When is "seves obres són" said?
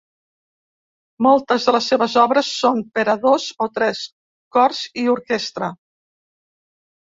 1.91-2.81